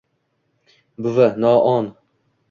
Buvi, 1.05 1.27
no-o-on! 1.43 1.91